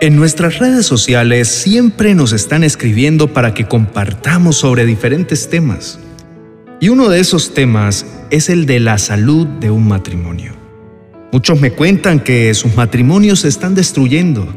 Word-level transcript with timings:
En 0.01 0.16
nuestras 0.16 0.59
redes 0.59 0.87
sociales 0.87 1.48
siempre 1.48 2.14
nos 2.14 2.32
están 2.32 2.64
escribiendo 2.64 3.34
para 3.34 3.52
que 3.52 3.66
compartamos 3.66 4.56
sobre 4.56 4.86
diferentes 4.86 5.50
temas. 5.50 6.00
Y 6.80 6.88
uno 6.88 7.10
de 7.10 7.20
esos 7.20 7.52
temas 7.52 8.06
es 8.30 8.48
el 8.48 8.64
de 8.64 8.80
la 8.80 8.96
salud 8.96 9.46
de 9.46 9.70
un 9.70 9.86
matrimonio. 9.86 10.54
Muchos 11.32 11.60
me 11.60 11.72
cuentan 11.72 12.20
que 12.20 12.54
sus 12.54 12.74
matrimonios 12.74 13.40
se 13.40 13.48
están 13.48 13.74
destruyendo, 13.74 14.48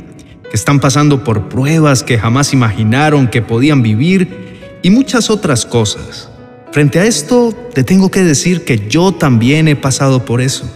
que 0.52 0.58
están 0.58 0.82
pasando 0.82 1.24
por 1.24 1.48
pruebas 1.48 2.04
que 2.04 2.20
jamás 2.20 2.52
imaginaron 2.52 3.30
que 3.30 3.42
podían 3.42 3.82
vivir 3.82 4.80
y 4.82 4.90
muchas 4.90 5.30
otras 5.30 5.66
cosas. 5.66 6.30
Frente 6.74 7.00
a 7.00 7.06
esto, 7.06 7.56
te 7.74 7.86
tengo 7.86 8.12
que 8.12 8.22
decir 8.22 8.66
que 8.66 8.90
yo 8.90 9.14
también 9.14 9.70
he 9.70 9.78
pasado 9.78 10.26
por 10.26 10.42
eso. 10.42 10.70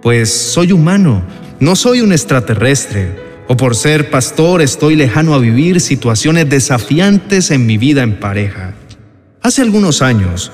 Pues 0.00 0.32
soy 0.32 0.70
humano, 0.70 1.24
no 1.58 1.74
soy 1.74 2.02
un 2.02 2.12
extraterrestre 2.12 3.16
o 3.48 3.56
por 3.56 3.74
ser 3.74 4.10
pastor 4.10 4.62
estoy 4.62 4.94
lejano 4.94 5.34
a 5.34 5.38
vivir 5.38 5.80
situaciones 5.80 6.48
desafiantes 6.48 7.50
en 7.50 7.66
mi 7.66 7.78
vida 7.78 8.04
en 8.04 8.20
pareja. 8.20 8.74
Hace 9.42 9.62
algunos 9.62 10.02
años 10.02 10.52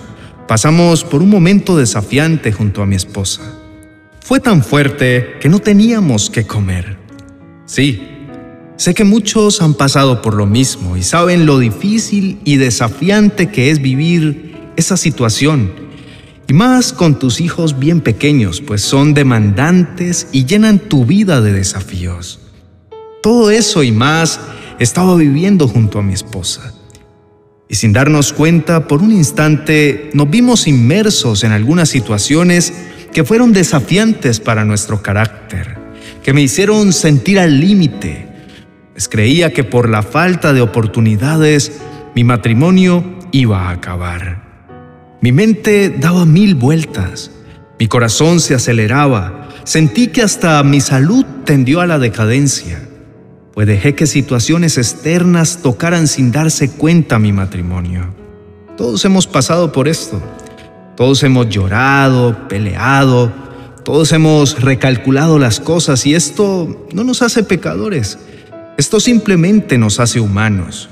pasamos 0.48 1.04
por 1.04 1.20
un 1.20 1.28
momento 1.28 1.76
desafiante 1.76 2.52
junto 2.52 2.80
a 2.80 2.86
mi 2.86 2.96
esposa. 2.96 3.42
Fue 4.20 4.40
tan 4.40 4.64
fuerte 4.64 5.36
que 5.40 5.50
no 5.50 5.58
teníamos 5.58 6.30
que 6.30 6.46
comer. 6.46 6.96
Sí, 7.66 8.15
sé 8.76 8.94
que 8.94 9.04
muchos 9.04 9.62
han 9.62 9.74
pasado 9.74 10.22
por 10.22 10.34
lo 10.34 10.46
mismo 10.46 10.96
y 10.96 11.02
saben 11.02 11.46
lo 11.46 11.58
difícil 11.58 12.38
y 12.44 12.56
desafiante 12.56 13.48
que 13.48 13.70
es 13.70 13.80
vivir 13.80 14.56
esa 14.76 14.96
situación. 14.96 15.72
Y 16.48 16.52
más 16.52 16.92
con 16.92 17.18
tus 17.18 17.40
hijos 17.40 17.78
bien 17.78 18.00
pequeños, 18.00 18.60
pues 18.60 18.82
son 18.82 19.14
demandantes 19.14 20.28
y 20.30 20.44
llenan 20.44 20.78
tu 20.78 21.04
vida 21.04 21.40
de 21.40 21.52
desafíos. 21.52 22.38
Todo 23.22 23.50
eso 23.50 23.82
y 23.82 23.90
más 23.90 24.38
estaba 24.78 25.16
viviendo 25.16 25.66
junto 25.66 25.98
a 25.98 26.02
mi 26.02 26.12
esposa. 26.12 26.72
Y 27.68 27.74
sin 27.74 27.92
darnos 27.92 28.32
cuenta, 28.32 28.86
por 28.86 29.02
un 29.02 29.10
instante 29.10 30.10
nos 30.14 30.30
vimos 30.30 30.68
inmersos 30.68 31.42
en 31.42 31.50
algunas 31.50 31.88
situaciones 31.88 32.72
que 33.12 33.24
fueron 33.24 33.52
desafiantes 33.52 34.38
para 34.38 34.64
nuestro 34.64 35.02
carácter, 35.02 35.78
que 36.22 36.32
me 36.32 36.42
hicieron 36.42 36.92
sentir 36.92 37.40
al 37.40 37.58
límite. 37.58 38.25
Creía 39.10 39.52
que 39.52 39.64
por 39.64 39.88
la 39.88 40.02
falta 40.02 40.52
de 40.52 40.60
oportunidades 40.60 41.80
mi 42.14 42.24
matrimonio 42.24 43.04
iba 43.32 43.68
a 43.68 43.70
acabar. 43.70 44.42
Mi 45.20 45.32
mente 45.32 45.90
daba 45.90 46.24
mil 46.24 46.54
vueltas, 46.54 47.30
mi 47.78 47.88
corazón 47.88 48.40
se 48.40 48.54
aceleraba, 48.54 49.48
sentí 49.64 50.08
que 50.08 50.22
hasta 50.22 50.62
mi 50.62 50.80
salud 50.80 51.24
tendió 51.44 51.80
a 51.80 51.86
la 51.86 51.98
decadencia 51.98 52.80
pues 53.56 53.66
dejé 53.66 53.94
que 53.94 54.06
situaciones 54.06 54.76
externas 54.76 55.60
tocaran 55.62 56.08
sin 56.08 56.30
darse 56.30 56.72
cuenta 56.72 57.18
mi 57.18 57.32
matrimonio. 57.32 58.14
Todos 58.76 59.02
hemos 59.06 59.26
pasado 59.26 59.72
por 59.72 59.88
esto. 59.88 60.20
Todos 60.94 61.22
hemos 61.22 61.48
llorado, 61.48 62.48
peleado, 62.48 63.32
todos 63.82 64.12
hemos 64.12 64.60
recalculado 64.60 65.38
las 65.38 65.58
cosas 65.58 66.04
y 66.04 66.14
esto 66.14 66.86
no 66.92 67.02
nos 67.02 67.22
hace 67.22 67.44
pecadores. 67.44 68.18
Esto 68.76 69.00
simplemente 69.00 69.78
nos 69.78 70.00
hace 70.00 70.20
humanos. 70.20 70.90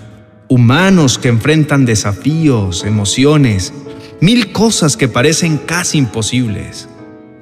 Humanos 0.49 1.19
que 1.19 1.29
enfrentan 1.29 1.85
desafíos, 1.85 2.85
emociones, 2.85 3.75
mil 4.21 4.53
cosas 4.53 4.97
que 4.97 5.07
parecen 5.07 5.59
casi 5.59 5.99
imposibles. 5.99 6.89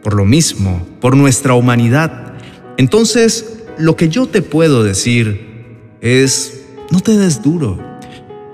Por 0.03 0.15
lo 0.15 0.25
mismo, 0.25 0.84
por 1.00 1.17
nuestra 1.17 1.55
humanidad. 1.55 2.34
Entonces, 2.77 3.62
lo 3.78 3.94
que 3.94 4.09
yo 4.09 4.27
te 4.27 4.43
puedo 4.43 4.83
decir 4.83 5.78
es, 6.00 6.65
no 6.91 6.99
te 6.99 7.17
des 7.17 7.41
duro, 7.41 7.78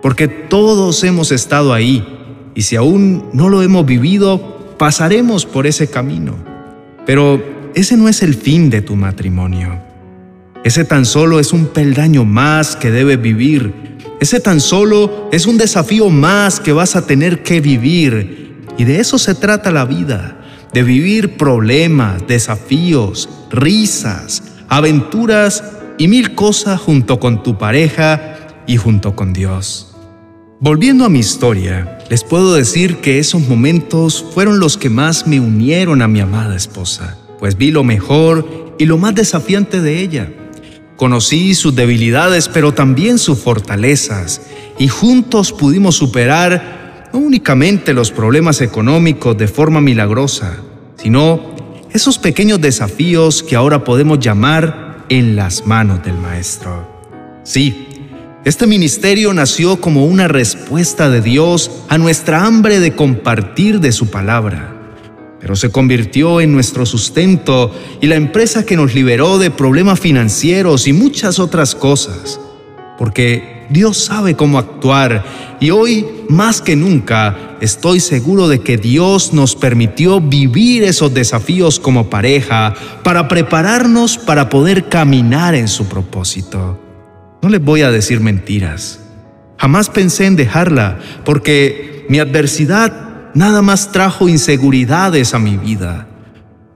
porque 0.02 0.28
todos 0.28 1.02
hemos 1.04 1.32
estado 1.32 1.72
ahí 1.72 2.06
y 2.54 2.62
si 2.62 2.76
aún 2.76 3.30
no 3.32 3.48
lo 3.48 3.62
hemos 3.62 3.86
vivido, 3.86 4.76
pasaremos 4.76 5.46
por 5.46 5.66
ese 5.66 5.88
camino. 5.88 6.34
Pero 7.06 7.42
ese 7.74 7.96
no 7.96 8.08
es 8.08 8.22
el 8.22 8.34
fin 8.34 8.68
de 8.68 8.82
tu 8.82 8.94
matrimonio. 8.94 9.87
Ese 10.68 10.84
tan 10.84 11.06
solo 11.06 11.40
es 11.40 11.54
un 11.54 11.68
peldaño 11.68 12.26
más 12.26 12.76
que 12.76 12.90
debes 12.90 13.18
vivir. 13.22 13.72
Ese 14.20 14.38
tan 14.38 14.60
solo 14.60 15.30
es 15.32 15.46
un 15.46 15.56
desafío 15.56 16.10
más 16.10 16.60
que 16.60 16.74
vas 16.74 16.94
a 16.94 17.06
tener 17.06 17.42
que 17.42 17.62
vivir. 17.62 18.66
Y 18.76 18.84
de 18.84 19.00
eso 19.00 19.16
se 19.16 19.34
trata 19.34 19.70
la 19.70 19.86
vida, 19.86 20.38
de 20.74 20.82
vivir 20.82 21.38
problemas, 21.38 22.26
desafíos, 22.26 23.30
risas, 23.50 24.42
aventuras 24.68 25.64
y 25.96 26.06
mil 26.06 26.34
cosas 26.34 26.78
junto 26.78 27.18
con 27.18 27.42
tu 27.42 27.56
pareja 27.56 28.36
y 28.66 28.76
junto 28.76 29.16
con 29.16 29.32
Dios. 29.32 29.96
Volviendo 30.60 31.06
a 31.06 31.08
mi 31.08 31.20
historia, 31.20 31.98
les 32.10 32.24
puedo 32.24 32.52
decir 32.52 32.98
que 32.98 33.18
esos 33.18 33.40
momentos 33.48 34.22
fueron 34.34 34.60
los 34.60 34.76
que 34.76 34.90
más 34.90 35.26
me 35.26 35.40
unieron 35.40 36.02
a 36.02 36.08
mi 36.08 36.20
amada 36.20 36.54
esposa, 36.54 37.16
pues 37.38 37.56
vi 37.56 37.70
lo 37.70 37.84
mejor 37.84 38.74
y 38.78 38.84
lo 38.84 38.98
más 38.98 39.14
desafiante 39.14 39.80
de 39.80 40.02
ella. 40.02 40.30
Conocí 40.98 41.54
sus 41.54 41.76
debilidades, 41.76 42.48
pero 42.48 42.74
también 42.74 43.18
sus 43.18 43.38
fortalezas, 43.38 44.40
y 44.80 44.88
juntos 44.88 45.52
pudimos 45.52 45.94
superar 45.94 47.08
no 47.12 47.20
únicamente 47.20 47.94
los 47.94 48.10
problemas 48.10 48.60
económicos 48.60 49.38
de 49.38 49.46
forma 49.46 49.80
milagrosa, 49.80 50.56
sino 50.96 51.54
esos 51.92 52.18
pequeños 52.18 52.60
desafíos 52.60 53.44
que 53.44 53.54
ahora 53.54 53.84
podemos 53.84 54.18
llamar 54.18 55.06
en 55.08 55.36
las 55.36 55.64
manos 55.66 56.02
del 56.02 56.18
Maestro. 56.18 56.88
Sí, 57.44 57.86
este 58.44 58.66
ministerio 58.66 59.32
nació 59.32 59.80
como 59.80 60.04
una 60.04 60.26
respuesta 60.26 61.08
de 61.10 61.20
Dios 61.20 61.70
a 61.88 61.96
nuestra 61.96 62.44
hambre 62.44 62.80
de 62.80 62.96
compartir 62.96 63.78
de 63.78 63.92
su 63.92 64.10
palabra, 64.10 64.74
pero 65.40 65.56
se 65.56 65.70
convirtió 65.70 66.40
en 66.40 66.52
nuestro 66.52 66.84
sustento 66.86 67.72
y 68.00 68.06
la 68.06 68.16
empresa 68.16 68.64
que 68.64 68.76
nos 68.76 68.94
liberó 68.94 69.38
de 69.38 69.50
problemas 69.50 70.00
financieros 70.00 70.86
y 70.88 70.92
muchas 70.92 71.38
otras 71.38 71.74
cosas, 71.74 72.40
porque 72.98 73.66
Dios 73.70 73.98
sabe 73.98 74.34
cómo 74.34 74.58
actuar 74.58 75.24
y 75.60 75.70
hoy 75.70 76.06
más 76.28 76.60
que 76.62 76.74
nunca 76.74 77.56
estoy 77.60 78.00
seguro 78.00 78.48
de 78.48 78.60
que 78.60 78.76
Dios 78.76 79.32
nos 79.32 79.56
permitió 79.56 80.20
vivir 80.20 80.84
esos 80.84 81.12
desafíos 81.12 81.78
como 81.78 82.08
pareja 82.08 82.74
para 83.02 83.28
prepararnos 83.28 84.16
para 84.16 84.48
poder 84.48 84.88
caminar 84.88 85.54
en 85.54 85.68
su 85.68 85.86
propósito. 85.86 86.80
No 87.42 87.48
les 87.48 87.62
voy 87.62 87.82
a 87.82 87.90
decir 87.90 88.20
mentiras. 88.20 89.00
Jamás 89.58 89.90
pensé 89.90 90.26
en 90.26 90.36
dejarla 90.36 90.98
porque 91.24 92.06
mi 92.08 92.20
adversidad 92.20 93.07
nada 93.34 93.62
más 93.62 93.92
trajo 93.92 94.28
inseguridades 94.28 95.34
a 95.34 95.38
mi 95.38 95.56
vida. 95.56 96.08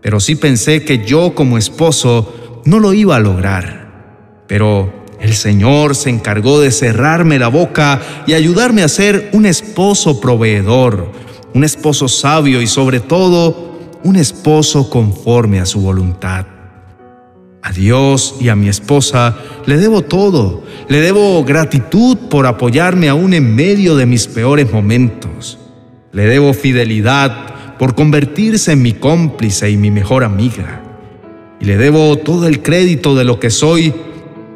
Pero 0.00 0.20
sí 0.20 0.34
pensé 0.34 0.84
que 0.84 1.04
yo 1.04 1.34
como 1.34 1.58
esposo 1.58 2.60
no 2.64 2.80
lo 2.80 2.92
iba 2.92 3.16
a 3.16 3.20
lograr. 3.20 4.44
Pero 4.46 5.04
el 5.20 5.34
Señor 5.34 5.94
se 5.94 6.10
encargó 6.10 6.60
de 6.60 6.72
cerrarme 6.72 7.38
la 7.38 7.48
boca 7.48 8.00
y 8.26 8.34
ayudarme 8.34 8.82
a 8.82 8.88
ser 8.88 9.30
un 9.32 9.46
esposo 9.46 10.20
proveedor, 10.20 11.12
un 11.54 11.62
esposo 11.62 12.08
sabio 12.08 12.60
y 12.60 12.66
sobre 12.66 12.98
todo 12.98 13.78
un 14.02 14.16
esposo 14.16 14.90
conforme 14.90 15.60
a 15.60 15.66
su 15.66 15.80
voluntad. 15.80 16.46
A 17.62 17.70
Dios 17.70 18.34
y 18.40 18.48
a 18.48 18.56
mi 18.56 18.68
esposa 18.68 19.36
le 19.66 19.76
debo 19.76 20.02
todo, 20.02 20.64
le 20.88 21.00
debo 21.00 21.44
gratitud 21.44 22.16
por 22.28 22.46
apoyarme 22.46 23.08
aún 23.08 23.34
en 23.34 23.54
medio 23.54 23.94
de 23.94 24.06
mis 24.06 24.26
peores 24.26 24.72
momentos. 24.72 25.58
Le 26.12 26.26
debo 26.26 26.52
fidelidad 26.52 27.78
por 27.78 27.94
convertirse 27.94 28.72
en 28.72 28.82
mi 28.82 28.92
cómplice 28.92 29.70
y 29.70 29.76
mi 29.76 29.90
mejor 29.90 30.24
amiga. 30.24 30.82
Y 31.60 31.64
le 31.64 31.76
debo 31.76 32.16
todo 32.16 32.46
el 32.46 32.62
crédito 32.62 33.14
de 33.14 33.24
lo 33.24 33.40
que 33.40 33.50
soy 33.50 33.94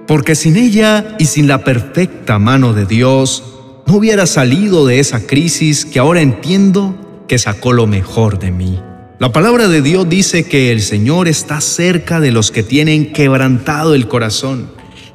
porque 0.06 0.34
sin 0.34 0.56
ella 0.56 1.16
y 1.18 1.26
sin 1.26 1.48
la 1.48 1.64
perfecta 1.64 2.38
mano 2.38 2.72
de 2.72 2.86
Dios, 2.86 3.42
no 3.86 3.96
hubiera 3.96 4.26
salido 4.26 4.86
de 4.86 5.00
esa 5.00 5.26
crisis 5.26 5.84
que 5.84 5.98
ahora 5.98 6.20
entiendo 6.20 7.24
que 7.28 7.38
sacó 7.38 7.72
lo 7.72 7.86
mejor 7.86 8.38
de 8.38 8.50
mí. 8.50 8.80
La 9.18 9.32
palabra 9.32 9.68
de 9.68 9.82
Dios 9.82 10.08
dice 10.08 10.44
que 10.44 10.70
el 10.70 10.82
Señor 10.82 11.26
está 11.26 11.60
cerca 11.60 12.20
de 12.20 12.32
los 12.32 12.50
que 12.50 12.62
tienen 12.62 13.12
quebrantado 13.12 13.94
el 13.94 14.08
corazón. 14.08 14.70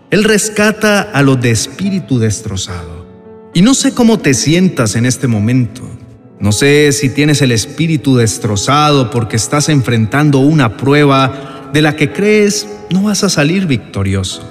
Él 0.09 0.23
rescata 0.23 1.01
a 1.01 1.21
los 1.21 1.39
de 1.39 1.51
espíritu 1.51 2.19
destrozado. 2.19 3.05
Y 3.53 3.61
no 3.61 3.73
sé 3.73 3.93
cómo 3.93 4.17
te 4.17 4.33
sientas 4.33 4.95
en 4.95 5.05
este 5.05 5.27
momento. 5.27 5.83
No 6.41 6.51
sé 6.51 6.91
si 6.91 7.09
tienes 7.09 7.43
el 7.43 7.51
espíritu 7.51 8.15
destrozado 8.15 9.11
porque 9.11 9.35
estás 9.35 9.69
enfrentando 9.69 10.39
una 10.39 10.75
prueba 10.75 11.69
de 11.71 11.83
la 11.83 11.95
que 11.95 12.11
crees 12.11 12.67
no 12.89 13.03
vas 13.03 13.23
a 13.23 13.29
salir 13.29 13.67
victorioso. 13.67 14.47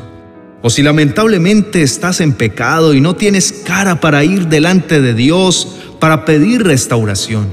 o 0.63 0.69
si 0.69 0.83
lamentablemente 0.83 1.83
estás 1.83 2.21
en 2.21 2.35
pecado 2.35 2.93
y 2.93 3.01
no 3.01 3.17
tienes 3.17 3.51
cara 3.65 3.99
para 3.99 4.25
ir 4.25 4.47
delante 4.49 5.01
de 5.01 5.15
Dios 5.15 5.79
para 5.99 6.27
pedir 6.27 6.63
restauración. 6.63 7.49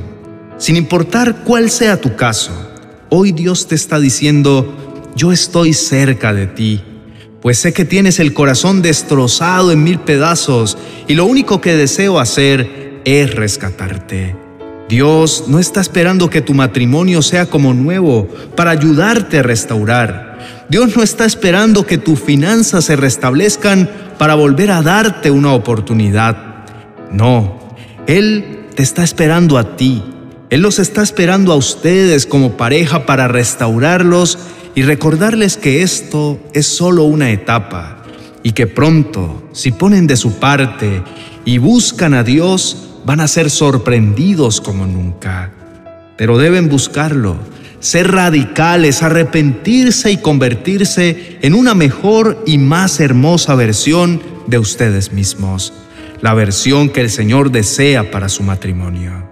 Sin 0.57 0.75
importar 0.75 1.43
cuál 1.45 1.69
sea 1.69 2.01
tu 2.01 2.17
caso, 2.17 2.51
hoy 3.09 3.31
Dios 3.31 3.67
te 3.67 3.75
está 3.75 3.97
diciendo, 3.97 4.75
yo 5.15 5.31
estoy 5.31 5.73
cerca 5.73 6.33
de 6.33 6.47
ti, 6.47 6.83
pues 7.41 7.59
sé 7.59 7.71
que 7.71 7.85
tienes 7.85 8.19
el 8.19 8.33
corazón 8.33 8.81
destrozado 8.81 9.71
en 9.71 9.83
mil 9.83 9.99
pedazos 9.99 10.77
y 11.07 11.13
lo 11.13 11.25
único 11.25 11.61
que 11.61 11.77
deseo 11.77 12.19
hacer 12.19 12.86
es 13.07 13.33
rescatarte. 13.33 14.35
Dios 14.89 15.45
no 15.47 15.59
está 15.59 15.79
esperando 15.79 16.29
que 16.29 16.41
tu 16.41 16.53
matrimonio 16.53 17.21
sea 17.21 17.45
como 17.45 17.73
nuevo 17.73 18.27
para 18.53 18.71
ayudarte 18.71 19.39
a 19.39 19.43
restaurar. 19.43 20.65
Dios 20.67 20.93
no 20.93 21.01
está 21.01 21.23
esperando 21.23 21.85
que 21.85 21.97
tus 21.97 22.19
finanzas 22.19 22.83
se 22.83 22.97
restablezcan 22.97 23.89
para 24.17 24.35
volver 24.35 24.71
a 24.71 24.81
darte 24.81 25.31
una 25.31 25.53
oportunidad. 25.53 26.65
No, 27.09 27.59
Él 28.07 28.65
te 28.75 28.83
está 28.83 29.05
esperando 29.05 29.57
a 29.57 29.77
ti. 29.77 30.03
Él 30.49 30.59
los 30.59 30.77
está 30.77 31.01
esperando 31.01 31.53
a 31.53 31.55
ustedes 31.55 32.25
como 32.25 32.57
pareja 32.57 33.05
para 33.05 33.29
restaurarlos 33.29 34.37
y 34.75 34.81
recordarles 34.81 35.55
que 35.55 35.81
esto 35.81 36.41
es 36.53 36.67
solo 36.67 37.03
una 37.03 37.31
etapa 37.31 38.03
y 38.43 38.51
que 38.51 38.67
pronto, 38.67 39.43
si 39.53 39.71
ponen 39.71 40.07
de 40.07 40.17
su 40.17 40.39
parte 40.39 41.03
y 41.45 41.57
buscan 41.57 42.13
a 42.13 42.23
Dios, 42.23 42.83
van 43.05 43.21
a 43.21 43.27
ser 43.27 43.49
sorprendidos 43.49 44.61
como 44.61 44.85
nunca. 44.85 45.51
Pero 46.17 46.37
deben 46.37 46.69
buscarlo 46.69 47.37
ser 47.79 48.11
radicales, 48.11 49.03
arrepentirse 49.03 50.11
y 50.11 50.17
convertirse 50.17 51.37
en 51.41 51.53
una 51.53 51.73
mejor 51.75 52.43
y 52.45 52.57
más 52.57 52.99
hermosa 52.99 53.55
versión 53.55 54.21
de 54.47 54.57
ustedes 54.59 55.11
mismos, 55.11 55.73
la 56.21 56.33
versión 56.33 56.89
que 56.89 57.01
el 57.01 57.09
Señor 57.09 57.51
desea 57.51 58.09
para 58.11 58.29
su 58.29 58.43
matrimonio. 58.43 59.27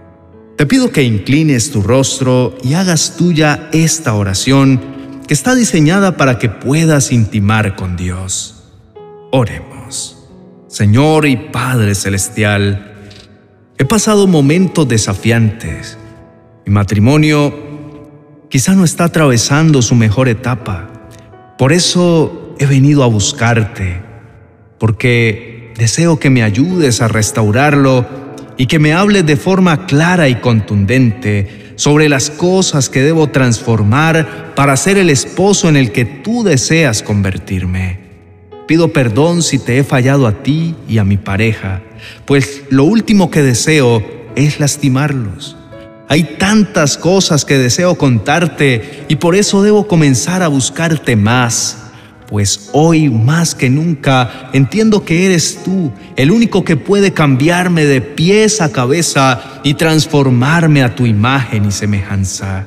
Te 0.58 0.66
pido 0.66 0.92
que 0.92 1.04
inclines 1.04 1.72
tu 1.72 1.82
rostro 1.82 2.58
y 2.64 2.76
hagas 2.76 3.18
tuya 3.18 3.70
esta 3.74 4.14
oración 4.14 4.80
que 5.28 5.34
está 5.34 5.56
diseñada 5.56 6.16
para 6.18 6.38
que 6.38 6.50
puedas 6.50 7.12
intimar 7.12 7.76
con 7.76 7.98
Dios. 7.98 8.64
Oremos. 9.32 10.18
Señor 10.68 11.26
y 11.26 11.36
Padre 11.36 11.96
Celestial, 11.96 12.95
he 13.78 13.86
pasado 13.86 14.28
momentos 14.28 14.88
desafiantes. 14.88 15.98
Mi 16.66 16.74
matrimonio 16.74 17.54
quizá 18.50 18.74
no 18.74 18.86
está 18.86 19.06
atravesando 19.06 19.82
su 19.82 19.96
mejor 19.96 20.30
etapa. 20.30 20.90
Por 21.58 21.74
eso 21.74 22.56
he 22.60 22.66
venido 22.66 23.04
a 23.04 23.08
buscarte, 23.08 24.02
porque 24.80 25.74
deseo 25.78 26.20
que 26.20 26.30
me 26.30 26.44
ayudes 26.44 27.02
a 27.02 27.08
restaurarlo 27.08 28.06
y 28.58 28.68
que 28.68 28.80
me 28.80 28.94
hables 28.94 29.26
de 29.26 29.36
forma 29.36 29.86
clara 29.86 30.30
y 30.30 30.36
contundente 30.36 31.74
sobre 31.76 32.08
las 32.08 32.30
cosas 32.30 32.90
que 32.90 33.02
debo 33.02 33.28
transformar 33.28 34.54
para 34.56 34.78
ser 34.78 34.98
el 34.98 35.10
esposo 35.10 35.68
en 35.68 35.76
el 35.76 35.92
que 35.92 36.06
tú 36.06 36.44
deseas 36.44 37.04
convertirme. 37.04 38.00
Pido 38.68 38.94
perdón 38.94 39.44
si 39.44 39.60
te 39.60 39.78
he 39.78 39.84
fallado 39.84 40.26
a 40.26 40.42
ti 40.42 40.76
y 40.88 40.98
a 40.98 41.04
mi 41.04 41.18
pareja, 41.18 41.82
pues 42.26 42.64
lo 42.70 42.84
último 42.84 43.30
que 43.30 43.42
deseo 43.42 44.04
es 44.36 44.60
lastimarlos. 44.60 45.56
Hay 46.08 46.36
tantas 46.38 46.98
cosas 46.98 47.46
que 47.46 47.58
deseo 47.58 47.96
contarte 47.96 49.06
y 49.08 49.16
por 49.16 49.36
eso 49.36 49.64
debo 49.64 49.88
comenzar 49.88 50.44
a 50.44 50.48
buscarte 50.48 51.16
más, 51.16 51.78
pues 52.28 52.70
hoy 52.74 53.10
más 53.10 53.56
que 53.56 53.70
nunca 53.70 54.50
entiendo 54.54 55.04
que 55.04 55.26
eres 55.26 55.64
tú 55.64 55.92
el 56.16 56.32
único 56.32 56.64
que 56.64 56.76
puede 56.76 57.14
cambiarme 57.14 57.86
de 57.86 58.02
pies 58.02 58.62
a 58.62 58.72
cabeza 58.72 59.62
y 59.64 59.74
transformarme 59.74 60.84
a 60.84 60.96
tu 60.96 61.06
imagen 61.06 61.66
y 61.66 61.72
semejanza. 61.72 62.66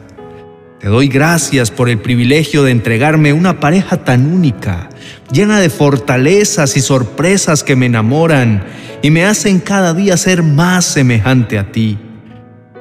Te 0.80 0.86
doy 0.86 1.08
gracias 1.08 1.72
por 1.72 1.88
el 1.88 1.98
privilegio 1.98 2.62
de 2.62 2.70
entregarme 2.70 3.32
una 3.32 3.58
pareja 3.58 4.04
tan 4.04 4.32
única, 4.32 4.88
llena 5.32 5.58
de 5.58 5.70
fortalezas 5.70 6.76
y 6.76 6.80
sorpresas 6.80 7.64
que 7.64 7.75
me 7.75 7.86
enamoran 7.86 8.64
y 9.02 9.10
me 9.10 9.25
hacen 9.25 9.58
cada 9.58 9.92
día 9.92 10.16
ser 10.16 10.44
más 10.44 10.84
semejante 10.84 11.58
a 11.58 11.72
ti 11.72 11.98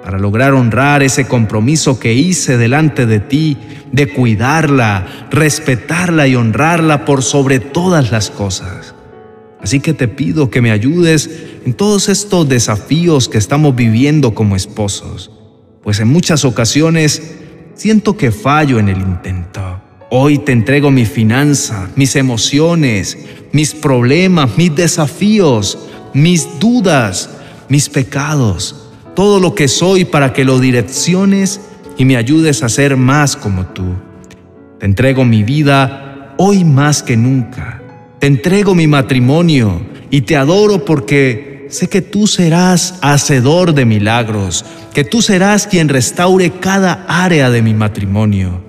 para 0.03 0.19
lograr 0.19 0.53
honrar 0.53 1.01
ese 1.01 1.27
compromiso 1.27 1.99
que 1.99 2.13
hice 2.13 2.57
delante 2.57 3.07
de 3.07 3.19
ti 3.19 3.57
de 3.91 4.07
cuidarla, 4.07 5.05
respetarla 5.31 6.27
y 6.27 6.35
honrarla 6.35 7.03
por 7.03 7.23
sobre 7.23 7.59
todas 7.59 8.11
las 8.11 8.29
cosas. 8.29 8.93
Así 9.59 9.79
que 9.79 9.93
te 9.93 10.07
pido 10.07 10.51
que 10.51 10.61
me 10.61 10.71
ayudes 10.71 11.29
en 11.65 11.73
todos 11.73 12.09
estos 12.09 12.47
desafíos 12.47 13.27
que 13.27 13.39
estamos 13.39 13.75
viviendo 13.75 14.35
como 14.35 14.55
esposos, 14.55 15.31
pues 15.81 15.99
en 15.99 16.09
muchas 16.09 16.45
ocasiones 16.45 17.46
siento 17.77 18.17
que 18.17 18.31
fallo 18.31 18.79
en 18.79 18.89
el 18.89 18.97
intento. 18.97 19.81
Hoy 20.09 20.39
te 20.39 20.51
entrego 20.51 20.91
mi 20.91 21.05
finanza, 21.05 21.89
mis 21.95 22.15
emociones, 22.15 23.17
mis 23.51 23.73
problemas, 23.73 24.57
mis 24.57 24.75
desafíos, 24.75 25.77
mis 26.13 26.59
dudas, 26.59 27.29
mis 27.69 27.87
pecados 27.87 28.87
todo 29.17 29.39
lo 29.39 29.55
que 29.55 29.67
soy 29.67 30.05
para 30.05 30.31
que 30.31 30.45
lo 30.45 30.59
direcciones 30.59 31.59
y 31.97 32.05
me 32.05 32.17
ayudes 32.17 32.61
a 32.61 32.69
ser 32.69 32.97
más 32.97 33.35
como 33.35 33.65
tú. 33.65 33.95
Te 34.79 34.85
entrego 34.85 35.25
mi 35.25 35.41
vida 35.41 36.35
hoy 36.37 36.63
más 36.63 37.01
que 37.01 37.17
nunca. 37.17 37.81
Te 38.19 38.27
entrego 38.27 38.75
mi 38.75 38.85
matrimonio 38.85 39.81
y 40.11 40.21
te 40.21 40.37
adoro 40.37 40.85
porque 40.85 41.56
sé 41.69 41.87
que 41.89 42.01
tú 42.01 42.27
serás 42.27 42.95
hacedor 43.01 43.73
de 43.73 43.85
milagros, 43.85 44.65
que 44.93 45.03
tú 45.03 45.21
serás 45.21 45.67
quien 45.67 45.89
restaure 45.89 46.51
cada 46.51 47.05
área 47.07 47.49
de 47.49 47.61
mi 47.61 47.73
matrimonio. 47.73 48.61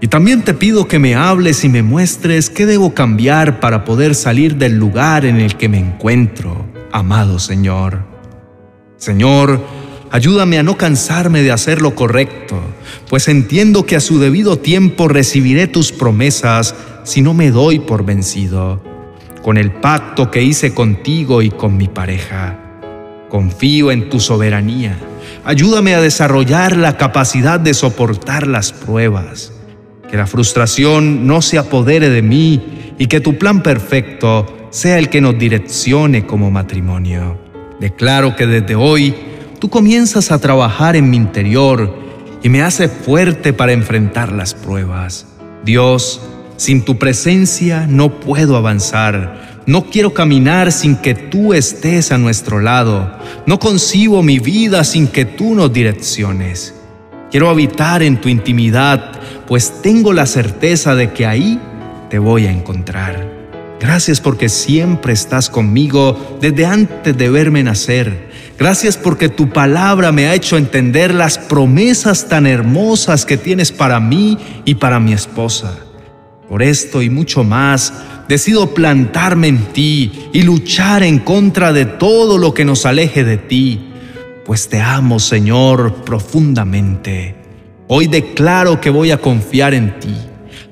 Y 0.00 0.06
también 0.06 0.42
te 0.42 0.54
pido 0.54 0.86
que 0.86 0.98
me 0.98 1.16
hables 1.16 1.64
y 1.64 1.68
me 1.68 1.82
muestres 1.82 2.50
qué 2.50 2.66
debo 2.66 2.94
cambiar 2.94 3.58
para 3.58 3.84
poder 3.84 4.14
salir 4.14 4.56
del 4.56 4.76
lugar 4.76 5.24
en 5.24 5.40
el 5.40 5.56
que 5.56 5.68
me 5.68 5.78
encuentro, 5.78 6.66
amado 6.92 7.40
Señor. 7.40 8.04
Señor, 8.96 9.60
ayúdame 10.10 10.58
a 10.58 10.62
no 10.62 10.76
cansarme 10.76 11.42
de 11.42 11.50
hacer 11.50 11.82
lo 11.82 11.96
correcto, 11.96 12.60
pues 13.08 13.26
entiendo 13.26 13.86
que 13.86 13.96
a 13.96 14.00
su 14.00 14.20
debido 14.20 14.58
tiempo 14.58 15.08
recibiré 15.08 15.66
tus 15.66 15.90
promesas 15.90 16.74
si 17.02 17.20
no 17.20 17.34
me 17.34 17.50
doy 17.50 17.80
por 17.80 18.04
vencido, 18.04 18.82
con 19.48 19.56
el 19.56 19.70
pacto 19.70 20.30
que 20.30 20.42
hice 20.42 20.74
contigo 20.74 21.40
y 21.40 21.48
con 21.48 21.78
mi 21.78 21.88
pareja. 21.88 22.58
Confío 23.30 23.90
en 23.90 24.10
tu 24.10 24.20
soberanía. 24.20 24.98
Ayúdame 25.42 25.94
a 25.94 26.02
desarrollar 26.02 26.76
la 26.76 26.98
capacidad 26.98 27.58
de 27.58 27.72
soportar 27.72 28.46
las 28.46 28.74
pruebas. 28.74 29.54
Que 30.10 30.18
la 30.18 30.26
frustración 30.26 31.26
no 31.26 31.40
se 31.40 31.56
apodere 31.56 32.10
de 32.10 32.20
mí 32.20 32.92
y 32.98 33.06
que 33.06 33.20
tu 33.20 33.38
plan 33.38 33.62
perfecto 33.62 34.68
sea 34.68 34.98
el 34.98 35.08
que 35.08 35.22
nos 35.22 35.38
direccione 35.38 36.26
como 36.26 36.50
matrimonio. 36.50 37.38
Declaro 37.80 38.36
que 38.36 38.46
desde 38.46 38.74
hoy 38.74 39.14
tú 39.58 39.70
comienzas 39.70 40.30
a 40.30 40.42
trabajar 40.42 40.94
en 40.94 41.08
mi 41.08 41.16
interior 41.16 41.90
y 42.42 42.50
me 42.50 42.60
hace 42.60 42.90
fuerte 42.90 43.54
para 43.54 43.72
enfrentar 43.72 44.30
las 44.30 44.52
pruebas. 44.52 45.26
Dios, 45.64 46.20
sin 46.58 46.84
tu 46.84 46.98
presencia 46.98 47.86
no 47.88 48.18
puedo 48.20 48.56
avanzar. 48.56 49.62
No 49.64 49.84
quiero 49.84 50.12
caminar 50.12 50.72
sin 50.72 50.96
que 50.96 51.14
tú 51.14 51.54
estés 51.54 52.10
a 52.10 52.18
nuestro 52.18 52.60
lado. 52.60 53.16
No 53.46 53.58
concibo 53.58 54.22
mi 54.22 54.40
vida 54.40 54.82
sin 54.82 55.06
que 55.06 55.24
tú 55.24 55.54
nos 55.54 55.72
direcciones. 55.72 56.74
Quiero 57.30 57.48
habitar 57.48 58.02
en 58.02 58.20
tu 58.20 58.28
intimidad, 58.28 59.12
pues 59.46 59.82
tengo 59.82 60.12
la 60.12 60.26
certeza 60.26 60.94
de 60.94 61.12
que 61.12 61.26
ahí 61.26 61.60
te 62.10 62.18
voy 62.18 62.46
a 62.46 62.50
encontrar. 62.50 63.38
Gracias 63.78 64.20
porque 64.20 64.48
siempre 64.48 65.12
estás 65.12 65.48
conmigo 65.48 66.38
desde 66.40 66.66
antes 66.66 67.16
de 67.16 67.30
verme 67.30 67.62
nacer. 67.62 68.30
Gracias 68.58 68.96
porque 68.96 69.28
tu 69.28 69.50
palabra 69.50 70.10
me 70.10 70.26
ha 70.26 70.34
hecho 70.34 70.56
entender 70.56 71.14
las 71.14 71.38
promesas 71.38 72.28
tan 72.28 72.48
hermosas 72.48 73.24
que 73.24 73.36
tienes 73.36 73.70
para 73.70 74.00
mí 74.00 74.38
y 74.64 74.74
para 74.74 74.98
mi 74.98 75.12
esposa. 75.12 75.84
Por 76.48 76.62
esto 76.62 77.02
y 77.02 77.10
mucho 77.10 77.44
más, 77.44 77.92
decido 78.28 78.74
plantarme 78.74 79.48
en 79.48 79.72
ti 79.72 80.30
y 80.32 80.42
luchar 80.42 81.02
en 81.02 81.18
contra 81.18 81.72
de 81.72 81.84
todo 81.84 82.38
lo 82.38 82.54
que 82.54 82.64
nos 82.64 82.86
aleje 82.86 83.24
de 83.24 83.36
ti, 83.36 83.90
pues 84.46 84.68
te 84.68 84.80
amo, 84.80 85.18
Señor, 85.18 86.04
profundamente. 86.04 87.36
Hoy 87.86 88.06
declaro 88.06 88.80
que 88.80 88.90
voy 88.90 89.10
a 89.10 89.18
confiar 89.18 89.74
en 89.74 89.98
ti 90.00 90.14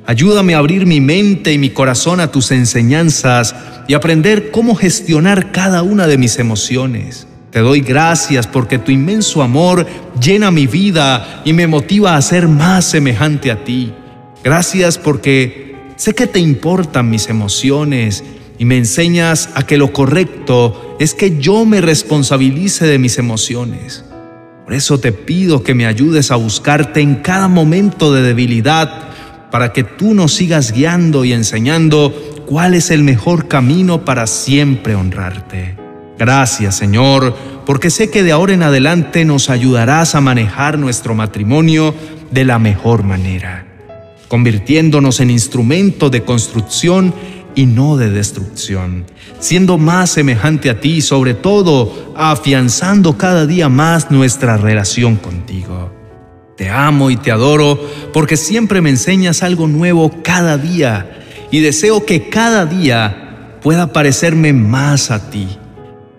Ayúdame 0.09 0.55
a 0.55 0.59
abrir 0.59 0.87
mi 0.87 1.01
mente 1.01 1.53
y 1.53 1.59
mi 1.59 1.71
corazón 1.71 2.21
a 2.21 2.31
tus 2.31 2.53
enseñanzas 2.53 3.57
y 3.89 3.95
aprender 3.95 4.53
cómo 4.53 4.77
gestionar 4.77 5.51
cada 5.51 5.83
una 5.83 6.07
de 6.07 6.17
mis 6.17 6.39
emociones. 6.39 7.27
Te 7.51 7.59
doy 7.59 7.81
gracias 7.81 8.47
porque 8.47 8.79
tu 8.79 8.93
inmenso 8.93 9.43
amor 9.43 9.85
llena 10.21 10.53
mi 10.53 10.69
vida 10.69 11.43
y 11.45 11.53
me 11.53 11.67
motiva 11.67 12.15
a 12.15 12.23
ser 12.23 12.47
más 12.47 12.85
semejante 12.85 13.51
a 13.51 13.65
ti. 13.65 13.93
Gracias 14.45 14.97
porque 14.97 15.66
sé 15.97 16.15
que 16.15 16.27
te 16.27 16.39
importan 16.39 17.11
mis 17.11 17.29
emociones 17.29 18.23
y 18.59 18.65
me 18.65 18.77
enseñas 18.77 19.51
a 19.55 19.67
que 19.67 19.77
lo 19.77 19.93
correcto 19.93 20.97
es 20.99 21.15
que 21.15 21.39
yo 21.39 21.65
me 21.65 21.81
responsabilice 21.81 22.87
de 22.87 22.99
mis 22.99 23.19
emociones. 23.19 24.05
Por 24.65 24.75
eso 24.75 24.99
te 24.99 25.13
pido 25.13 25.63
que 25.63 25.75
me 25.75 25.87
ayudes 25.87 26.31
a 26.31 26.37
buscarte 26.37 27.01
en 27.01 27.17
cada 27.17 27.49
momento 27.49 28.13
de 28.13 28.23
debilidad 28.23 29.11
para 29.51 29.73
que 29.73 29.85
tú 29.85 30.15
nos 30.15 30.33
sigas 30.33 30.73
guiando 30.73 31.25
y 31.25 31.33
enseñando 31.33 32.13
cuál 32.47 32.75
es 32.75 32.91
el 32.91 33.03
mejor 33.03 33.49
camino 33.49 34.05
para 34.05 34.27
siempre 34.27 34.95
honrarte. 34.95 35.77
Gracias 36.19 36.77
Señor, 36.77 37.37
porque 37.67 37.91
sé 37.91 38.11
que 38.11 38.23
de 38.23 38.33
ahora 38.33 38.55
en 38.55 38.63
adelante 38.63 39.25
nos 39.25 39.51
ayudarás 39.51 40.15
a 40.15 40.21
manejar 40.21 40.79
nuestro 40.79 41.15
matrimonio 41.15 41.95
de 42.31 42.45
la 42.45 42.59
mejor 42.59 43.03
manera, 43.03 43.66
convirtiéndonos 44.29 45.21
en 45.21 45.31
instrumento 45.31 46.11
de 46.11 46.23
construcción 46.25 47.15
y 47.55 47.67
no 47.67 47.97
de 47.97 48.11
destrucción, 48.11 49.05
siendo 49.39 49.79
más 49.79 50.11
semejante 50.11 50.71
a 50.71 50.81
ti 50.81 50.97
y 50.97 51.01
sobre 51.01 51.35
todo 51.35 52.13
afianzando 52.17 53.17
cada 53.17 53.47
día 53.47 53.69
más 53.69 54.11
nuestra 54.11 54.57
relación 54.57 55.17
contigo. 55.17 55.93
Te 56.57 56.71
amo 56.71 57.11
y 57.11 57.17
te 57.17 57.31
adoro 57.31 57.79
porque 58.13 58.37
siempre 58.37 58.81
me 58.81 58.91
enseñas 58.91 59.43
algo 59.43 59.69
nuevo 59.69 60.23
cada 60.23 60.57
día 60.57 61.23
y 61.51 61.61
deseo 61.61 62.05
que 62.05 62.29
cada 62.29 62.67
día 62.67 63.59
pueda 63.63 63.93
parecerme 63.93 64.53
más 64.53 65.11
a 65.11 65.31
ti. 65.31 65.49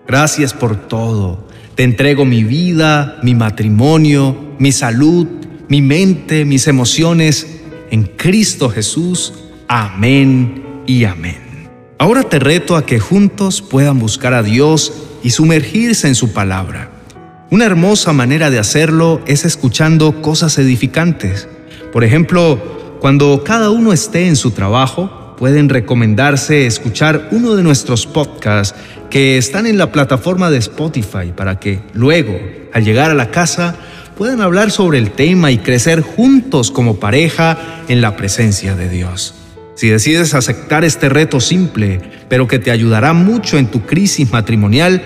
Gracias 0.06 0.54
por 0.54 0.88
todo. 0.88 1.48
Te 1.74 1.82
entrego 1.84 2.24
mi 2.24 2.44
vida, 2.44 3.18
mi 3.22 3.34
matrimonio, 3.34 4.54
mi 4.58 4.72
salud, 4.72 5.26
mi 5.68 5.82
mente, 5.82 6.44
mis 6.44 6.66
emociones. 6.66 7.57
En 7.90 8.04
Cristo 8.04 8.68
Jesús. 8.68 9.32
Amén 9.66 10.82
y 10.86 11.04
amén. 11.04 11.68
Ahora 11.98 12.22
te 12.22 12.38
reto 12.38 12.76
a 12.76 12.84
que 12.84 13.00
juntos 13.00 13.62
puedan 13.62 13.98
buscar 13.98 14.34
a 14.34 14.42
Dios 14.42 14.92
y 15.22 15.30
sumergirse 15.30 16.06
en 16.06 16.14
su 16.14 16.32
palabra. 16.32 16.90
Una 17.50 17.64
hermosa 17.64 18.12
manera 18.12 18.50
de 18.50 18.58
hacerlo 18.58 19.22
es 19.26 19.44
escuchando 19.44 20.20
cosas 20.20 20.58
edificantes. 20.58 21.48
Por 21.92 22.04
ejemplo, 22.04 22.98
cuando 23.00 23.42
cada 23.42 23.70
uno 23.70 23.92
esté 23.92 24.28
en 24.28 24.36
su 24.36 24.50
trabajo, 24.50 25.34
pueden 25.38 25.68
recomendarse 25.68 26.66
escuchar 26.66 27.28
uno 27.30 27.56
de 27.56 27.62
nuestros 27.62 28.06
podcasts 28.06 28.78
que 29.08 29.38
están 29.38 29.66
en 29.66 29.78
la 29.78 29.92
plataforma 29.92 30.50
de 30.50 30.58
Spotify 30.58 31.32
para 31.34 31.58
que 31.58 31.80
luego, 31.94 32.38
al 32.72 32.84
llegar 32.84 33.10
a 33.10 33.14
la 33.14 33.30
casa, 33.30 33.76
puedan 34.18 34.40
hablar 34.40 34.72
sobre 34.72 34.98
el 34.98 35.12
tema 35.12 35.52
y 35.52 35.58
crecer 35.58 36.00
juntos 36.00 36.72
como 36.72 36.96
pareja 36.96 37.84
en 37.86 38.00
la 38.00 38.16
presencia 38.16 38.74
de 38.74 38.88
Dios. 38.88 39.36
Si 39.76 39.86
decides 39.88 40.34
aceptar 40.34 40.84
este 40.84 41.08
reto 41.08 41.40
simple, 41.40 42.00
pero 42.28 42.48
que 42.48 42.58
te 42.58 42.72
ayudará 42.72 43.12
mucho 43.12 43.58
en 43.58 43.68
tu 43.68 43.86
crisis 43.86 44.32
matrimonial, 44.32 45.00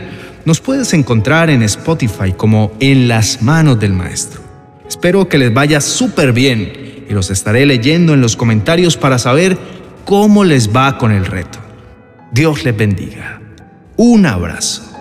nos 0.47 0.61
puedes 0.61 0.95
encontrar 0.95 1.51
en 1.51 1.63
Spotify 1.63 2.33
como 2.35 2.73
En 2.81 3.07
las 3.07 3.43
manos 3.43 3.79
del 3.79 3.93
Maestro. 3.93 4.41
Espero 4.89 5.29
que 5.29 5.37
les 5.37 5.53
vaya 5.53 5.83
súper 5.83 6.33
bien 6.33 7.05
y 7.07 7.13
los 7.13 7.29
estaré 7.31 7.67
leyendo 7.67 8.15
en 8.15 8.23
los 8.23 8.35
comentarios 8.35 8.97
para 8.97 9.19
saber 9.19 9.59
cómo 10.07 10.43
les 10.43 10.75
va 10.75 10.97
con 10.97 11.13
el 11.13 11.27
reto. 11.27 11.59
Dios 12.33 12.65
les 12.65 12.75
bendiga. 12.75 13.43
Un 13.99 14.25
abrazo. 14.25 14.92